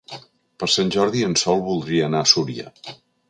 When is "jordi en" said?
0.95-1.37